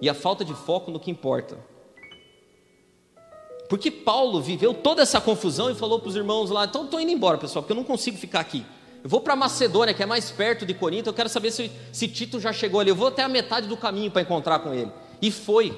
[0.00, 1.56] e a falta de foco no que importa.
[3.68, 7.10] Porque Paulo viveu toda essa confusão e falou para os irmãos lá: então estou indo
[7.10, 8.64] embora, pessoal, porque eu não consigo ficar aqui.
[9.02, 11.10] Eu vou para Macedônia, que é mais perto de Corinto.
[11.10, 12.90] Eu quero saber se, se Tito já chegou ali.
[12.90, 14.90] Eu vou até a metade do caminho para encontrar com ele.
[15.20, 15.76] E foi.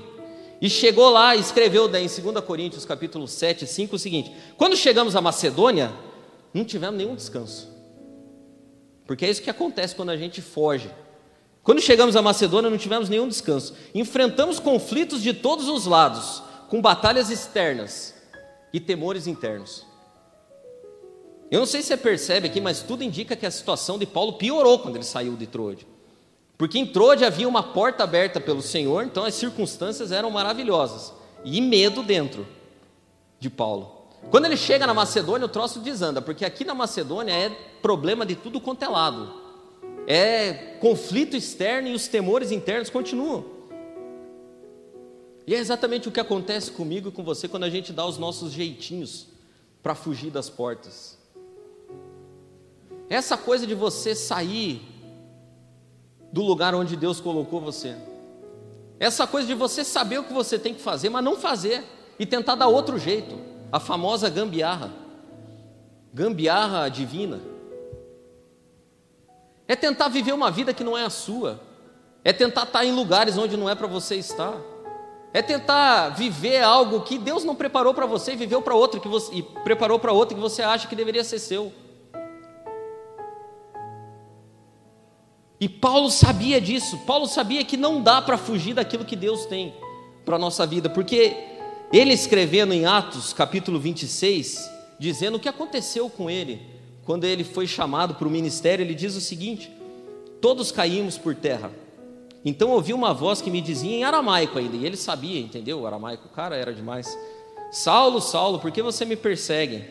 [0.61, 4.77] E chegou lá e escreveu daí, em 2 Coríntios capítulo 7, 5 o seguinte: Quando
[4.77, 5.93] chegamos a Macedônia,
[6.55, 7.69] não tivemos nenhum descanso.
[9.07, 10.91] Porque é isso que acontece quando a gente foge.
[11.67, 13.75] Quando chegamos a Macedônia, não tivemos nenhum descanso.
[13.93, 18.15] Enfrentamos conflitos de todos os lados, com batalhas externas
[18.73, 19.85] e temores internos.
[21.51, 24.35] Eu não sei se você percebe aqui, mas tudo indica que a situação de Paulo
[24.35, 25.89] piorou quando ele saiu de Troade.
[26.57, 31.13] Porque em Troade havia uma porta aberta pelo Senhor, então as circunstâncias eram maravilhosas.
[31.45, 32.47] E medo dentro
[33.41, 34.07] de Paulo.
[34.31, 37.51] Quando ele chega na Macedônia, o troço desanda, porque aqui na Macedônia é
[37.83, 39.46] problema de tudo quanto é lado.
[40.07, 43.45] É conflito externo e os temores internos continuam.
[45.47, 48.19] E é exatamente o que acontece comigo e com você quando a gente dá os
[48.19, 49.29] nossos jeitinhos
[49.83, 51.17] para fugir das portas.
[53.09, 54.83] Essa coisa de você sair
[56.33, 57.97] do lugar onde Deus colocou você.
[58.99, 61.85] Essa coisa de você saber o que você tem que fazer, mas não fazer
[62.19, 63.39] e tentar dar outro jeito.
[63.71, 64.93] A famosa gambiarra.
[66.13, 67.41] Gambiarra divina.
[69.69, 71.61] É tentar viver uma vida que não é a sua.
[72.25, 74.55] É tentar estar em lugares onde não é para você estar.
[75.33, 79.09] É tentar viver algo que Deus não preparou para você e viveu para outro que
[79.09, 81.73] você e preparou para outro que você acha que deveria ser seu.
[85.61, 86.99] E Paulo sabia disso.
[87.07, 89.75] Paulo sabia que não dá para fugir daquilo que Deus tem
[90.25, 91.37] para a nossa vida, porque
[91.93, 96.76] ele escrevendo em Atos, capítulo 26, dizendo o que aconteceu com ele
[97.07, 99.71] quando ele foi chamado para o ministério, ele diz o seguinte:
[100.41, 101.71] Todos caímos por terra.
[102.45, 105.81] Então ouvi uma voz que me dizia em aramaico ainda, e ele sabia, entendeu?
[105.81, 107.17] O aramaico, cara era demais.
[107.71, 109.85] Saulo, Saulo, por que você me persegue?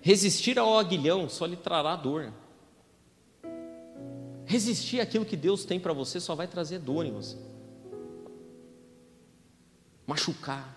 [0.00, 2.32] Resistir ao aguilhão só lhe trará dor.
[4.44, 7.36] Resistir àquilo que Deus tem para você só vai trazer dor em você.
[10.06, 10.76] Machucar.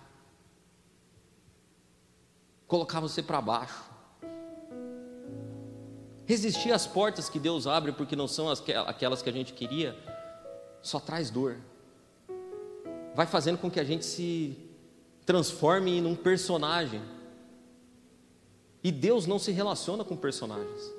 [2.68, 3.93] Colocar você para baixo.
[6.26, 9.98] Resistir às portas que Deus abre porque não são aquelas que a gente queria,
[10.82, 11.58] só traz dor.
[13.14, 14.58] Vai fazendo com que a gente se
[15.26, 17.02] transforme em um personagem
[18.84, 20.94] E Deus não se relaciona com personagens.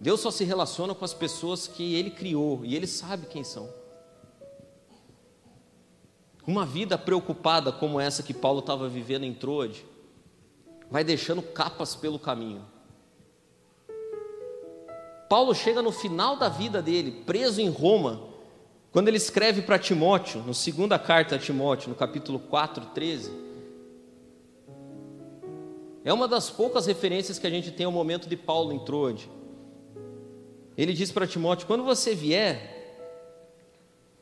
[0.00, 3.72] Deus só se relaciona com as pessoas que Ele criou e Ele sabe quem são.
[6.46, 9.86] Uma vida preocupada como essa que Paulo estava vivendo em Troade,
[10.90, 12.66] vai deixando capas pelo caminho.
[15.34, 18.22] Paulo chega no final da vida dele, preso em Roma,
[18.92, 23.32] quando ele escreve para Timóteo, no segunda carta a Timóteo, no capítulo 4, 13.
[26.04, 29.28] É uma das poucas referências que a gente tem ao momento de Paulo em Troade.
[30.78, 33.02] Ele diz para Timóteo: quando você vier,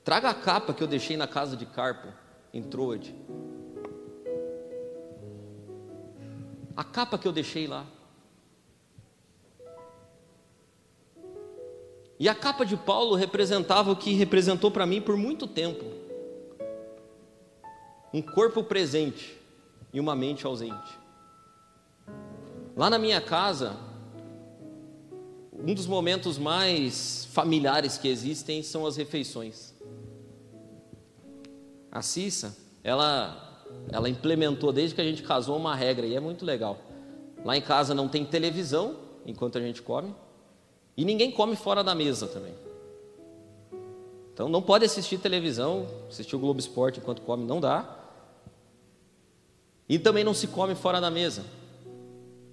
[0.02, 2.08] Traga a capa que eu deixei na casa de Carpo,
[2.54, 3.14] em Troade.
[6.74, 7.84] A capa que eu deixei lá.
[12.22, 15.84] E a capa de Paulo representava o que representou para mim por muito tempo:
[18.14, 19.36] um corpo presente
[19.92, 20.96] e uma mente ausente.
[22.76, 23.76] Lá na minha casa,
[25.52, 29.74] um dos momentos mais familiares que existem são as refeições.
[31.90, 36.44] A Cissa, ela, ela implementou desde que a gente casou uma regra e é muito
[36.44, 36.78] legal.
[37.44, 40.14] Lá em casa não tem televisão enquanto a gente come
[40.96, 42.54] e ninguém come fora da mesa também.
[44.32, 47.98] Então não pode assistir televisão, assistir o Globo Esporte enquanto come não dá.
[49.88, 51.44] E também não se come fora da mesa.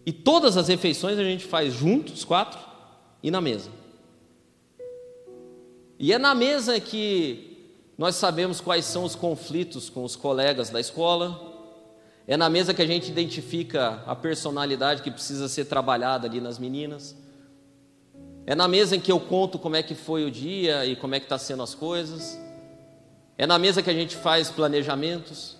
[0.05, 2.59] E todas as refeições a gente faz juntos, quatro,
[3.21, 3.69] e na mesa.
[5.97, 10.79] E é na mesa que nós sabemos quais são os conflitos com os colegas da
[10.79, 11.47] escola.
[12.25, 16.57] É na mesa que a gente identifica a personalidade que precisa ser trabalhada ali nas
[16.57, 17.15] meninas.
[18.49, 21.13] É na mesa em que eu conto como é que foi o dia e como
[21.13, 22.35] é que está sendo as coisas.
[23.37, 25.55] É na mesa que a gente faz planejamentos.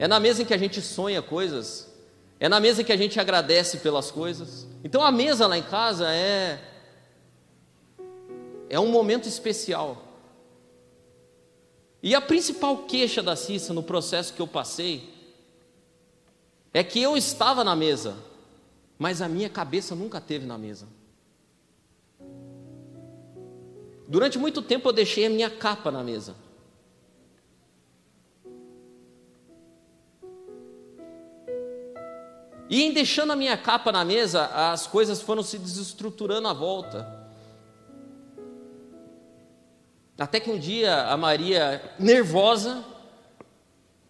[0.00, 1.88] É na mesa em que a gente sonha coisas.
[2.40, 4.66] É na mesa que a gente agradece pelas coisas.
[4.82, 6.60] Então a mesa lá em casa é
[8.68, 10.02] é um momento especial.
[12.02, 15.08] E a principal queixa da Cissa no processo que eu passei
[16.72, 18.16] é que eu estava na mesa,
[18.98, 20.88] mas a minha cabeça nunca teve na mesa.
[24.06, 26.34] Durante muito tempo eu deixei a minha capa na mesa.
[32.68, 37.22] E em deixando a minha capa na mesa, as coisas foram se desestruturando à volta.
[40.18, 42.84] Até que um dia a Maria, nervosa,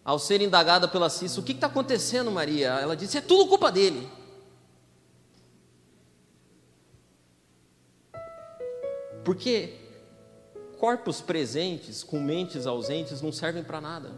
[0.03, 2.69] ao ser indagada pela Cissa, o que está acontecendo, Maria?
[2.69, 4.07] Ela disse: é tudo culpa dele.
[9.23, 9.84] Porque
[10.79, 14.11] corpos presentes com mentes ausentes não servem para nada.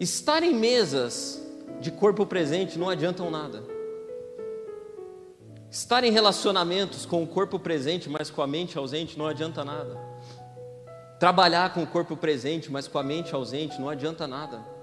[0.00, 1.42] Estar em mesas
[1.80, 3.62] de corpo presente não adiantam nada.
[5.70, 9.98] Estar em relacionamentos com o corpo presente, mas com a mente ausente, não adianta nada.
[11.18, 14.77] Trabalhar com o corpo presente, mas com a mente ausente, não adianta nada.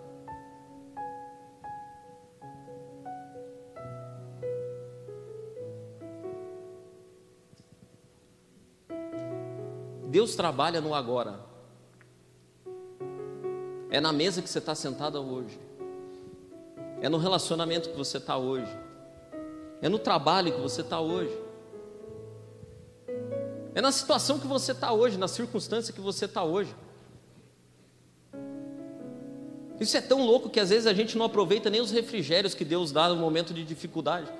[10.16, 11.42] Deus trabalha no agora.
[13.92, 15.60] É na mesa que você está sentada hoje.
[17.02, 18.72] É no relacionamento que você está hoje.
[19.82, 21.38] É no trabalho que você está hoje.
[23.74, 26.74] É na situação que você está hoje, na circunstância que você está hoje.
[29.82, 32.64] Isso é tão louco que às vezes a gente não aproveita nem os refrigérios que
[32.64, 34.32] Deus dá no momento de dificuldade.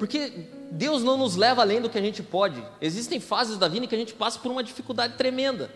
[0.00, 0.32] Porque
[0.70, 2.64] Deus não nos leva além do que a gente pode.
[2.80, 5.70] Existem fases da vida em que a gente passa por uma dificuldade tremenda.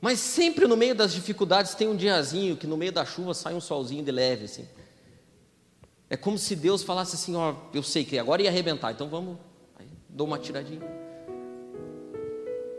[0.00, 3.54] Mas sempre no meio das dificuldades tem um diazinho que no meio da chuva sai
[3.54, 4.66] um solzinho de leve assim.
[6.08, 9.38] É como se Deus falasse assim: Ó, eu sei que agora ia arrebentar, então vamos.
[9.78, 10.82] Aí, dou uma tiradinha.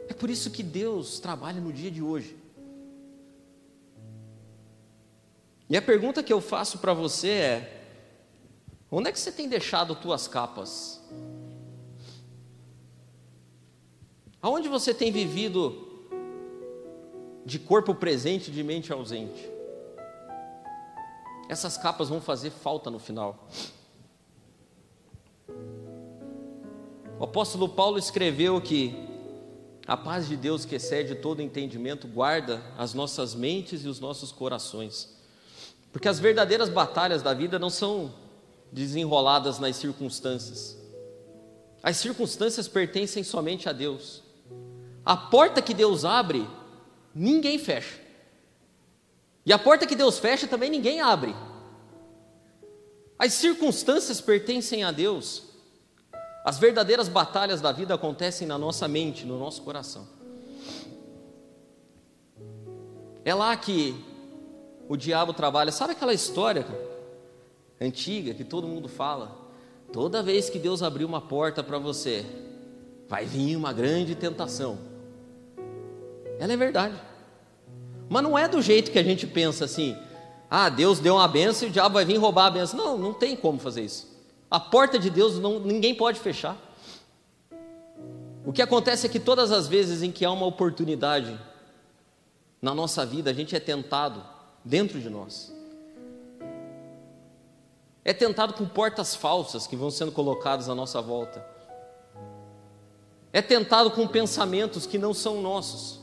[0.09, 2.35] É por isso que Deus trabalha no dia de hoje.
[5.69, 7.80] E a pergunta que eu faço para você é:
[8.91, 11.01] onde é que você tem deixado tuas capas?
[14.41, 15.87] Aonde você tem vivido
[17.45, 19.49] de corpo presente, de mente ausente?
[21.51, 23.45] essas capas vão fazer falta no final.
[27.19, 28.95] O apóstolo Paulo escreveu que
[29.85, 34.31] a paz de Deus que excede todo entendimento guarda as nossas mentes e os nossos
[34.31, 35.13] corações.
[35.91, 38.13] Porque as verdadeiras batalhas da vida não são
[38.71, 40.77] desenroladas nas circunstâncias.
[41.83, 44.23] As circunstâncias pertencem somente a Deus.
[45.03, 46.47] A porta que Deus abre,
[47.13, 47.99] ninguém fecha.
[49.45, 51.35] E a porta que Deus fecha também ninguém abre.
[53.17, 55.43] As circunstâncias pertencem a Deus.
[56.45, 60.07] As verdadeiras batalhas da vida acontecem na nossa mente, no nosso coração.
[63.23, 63.95] É lá que
[64.87, 65.71] o diabo trabalha.
[65.71, 66.65] Sabe aquela história
[67.81, 69.37] antiga que todo mundo fala?
[69.91, 72.25] Toda vez que Deus abrir uma porta para você,
[73.09, 74.77] vai vir uma grande tentação.
[76.39, 76.95] Ela é verdade.
[78.07, 79.97] Mas não é do jeito que a gente pensa assim.
[80.49, 82.77] Ah, Deus deu uma benção e o diabo vai vir roubar a benção.
[82.77, 84.07] Não, não tem como fazer isso.
[84.49, 86.57] A porta de Deus não, ninguém pode fechar.
[88.45, 91.39] O que acontece é que todas as vezes em que há uma oportunidade
[92.61, 94.23] na nossa vida, a gente é tentado
[94.63, 95.53] dentro de nós.
[98.03, 101.45] É tentado com portas falsas que vão sendo colocadas à nossa volta.
[103.31, 106.01] É tentado com pensamentos que não são nossos.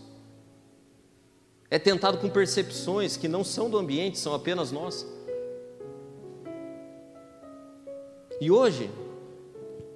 [1.71, 5.07] É tentado com percepções que não são do ambiente, são apenas nossas.
[8.41, 8.91] E hoje,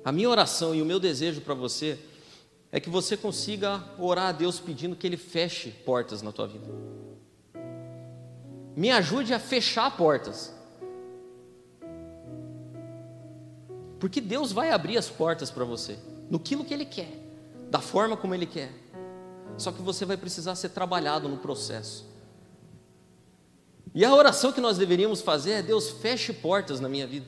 [0.05, 1.99] a minha oração e o meu desejo para você
[2.73, 6.67] é que você consiga orar a Deus pedindo que Ele feche portas na tua vida.
[8.75, 10.55] Me ajude a fechar portas.
[14.03, 15.97] Porque Deus vai abrir as portas para você,
[16.29, 17.09] no que Ele quer,
[17.71, 18.73] da forma como Ele quer.
[19.57, 22.05] Só que você vai precisar ser trabalhado no processo.
[23.95, 27.27] E a oração que nós deveríamos fazer é: Deus, feche portas na minha vida.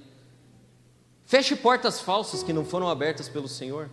[1.24, 3.88] Feche portas falsas que não foram abertas pelo Senhor.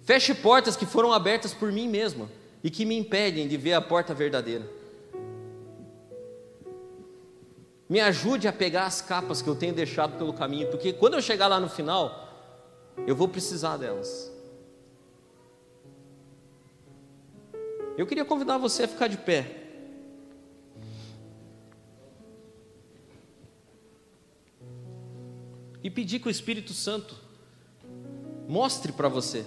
[0.00, 2.30] Feche portas que foram abertas por mim mesmo
[2.64, 4.66] e que me impedem de ver a porta verdadeira.
[7.88, 11.22] Me ajude a pegar as capas que eu tenho deixado pelo caminho, porque quando eu
[11.22, 12.28] chegar lá no final,
[13.06, 14.30] eu vou precisar delas.
[17.96, 19.64] Eu queria convidar você a ficar de pé.
[25.82, 27.16] E pedir que o Espírito Santo
[28.46, 29.44] mostre para você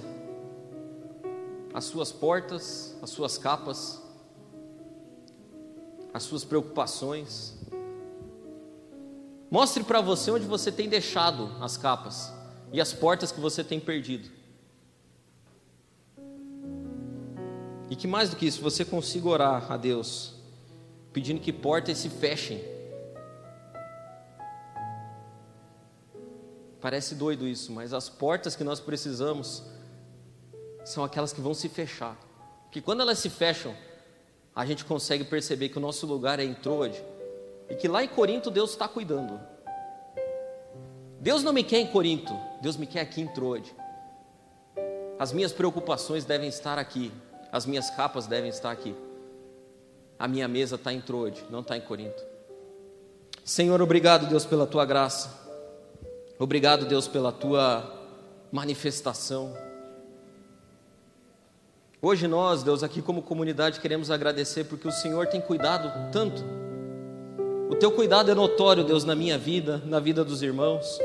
[1.74, 4.02] as suas portas, as suas capas,
[6.14, 7.61] as suas preocupações.
[9.52, 12.32] Mostre para você onde você tem deixado as capas
[12.72, 14.30] e as portas que você tem perdido.
[17.90, 20.36] E que mais do que isso, você consiga orar a Deus,
[21.12, 22.64] pedindo que portas se fechem.
[26.80, 29.64] Parece doido isso, mas as portas que nós precisamos
[30.86, 32.18] são aquelas que vão se fechar.
[32.72, 33.76] Que quando elas se fecham,
[34.56, 37.04] a gente consegue perceber que o nosso lugar é em Troade
[37.72, 39.40] e que lá em Corinto Deus está cuidando.
[41.22, 43.74] Deus não me quer em Corinto, Deus me quer aqui em Troade.
[45.18, 47.12] As minhas preocupações devem estar aqui,
[47.50, 48.94] as minhas capas devem estar aqui.
[50.20, 52.22] A minha mesa está em Troade, não está em Corinto.
[53.46, 55.40] Senhor, obrigado, Deus, pela tua graça.
[56.38, 57.90] Obrigado, Deus, pela tua
[58.52, 59.56] manifestação.
[62.02, 66.44] Hoje nós, Deus, aqui como comunidade, queremos agradecer porque o Senhor tem cuidado tanto
[67.72, 71.00] o teu cuidado é notório, Deus, na minha vida, na vida dos irmãos.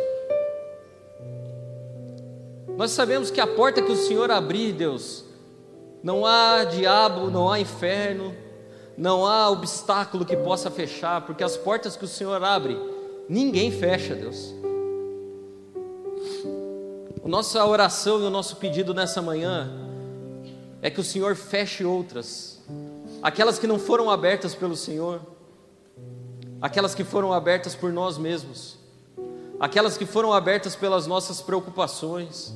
[2.77, 5.25] Nós sabemos que a porta que o Senhor abrir, Deus,
[6.03, 8.35] não há diabo, não há inferno,
[8.99, 12.77] não há obstáculo que possa fechar, porque as portas que o Senhor abre,
[13.29, 14.53] ninguém fecha, Deus.
[17.25, 19.71] A nossa oração e o nosso pedido nessa manhã
[20.83, 22.61] é que o Senhor feche outras,
[23.23, 25.36] aquelas que não foram abertas pelo Senhor
[26.61, 28.79] aquelas que foram abertas por nós mesmos,
[29.61, 32.55] aquelas que foram abertas pelas nossas preocupações.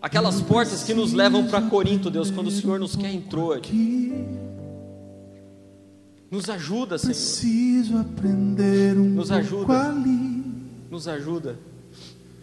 [0.00, 4.12] Aquelas portas que nos levam para Corinto, Deus, quando o Senhor nos quer entrou aqui.
[6.30, 7.14] Nos ajuda, Senhor.
[7.14, 9.94] Preciso aprender um Nos ajuda.
[10.94, 11.58] Nos ajuda.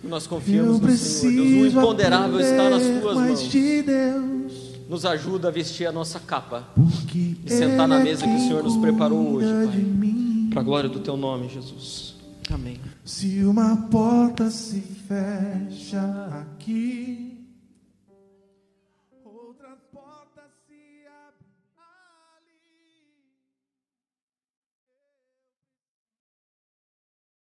[0.04, 1.46] Nós confiamos no Senhor.
[1.46, 3.50] Deus, o imponderável está nas tuas mãos.
[3.50, 4.54] de Deus,
[4.90, 6.68] Nos ajuda a vestir a nossa capa
[7.16, 10.50] e sentar na mesa que o Senhor nos preparou hoje, Pai.
[10.50, 12.16] Para a glória do teu nome, Jesus.
[12.52, 12.78] Amém.
[13.06, 16.02] Se uma porta se fecha
[16.42, 17.31] aqui,